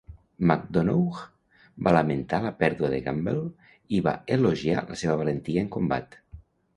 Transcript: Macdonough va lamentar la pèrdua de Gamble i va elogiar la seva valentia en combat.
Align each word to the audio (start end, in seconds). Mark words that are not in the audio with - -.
Macdonough 0.51 1.17
va 1.87 1.91
lamentar 1.97 2.39
la 2.45 2.51
pèrdua 2.63 2.89
de 2.93 3.01
Gamble 3.07 3.43
i 3.99 3.99
va 4.07 4.15
elogiar 4.37 4.85
la 4.93 4.97
seva 5.03 5.19
valentia 5.21 5.65
en 5.65 5.71
combat. 5.77 6.19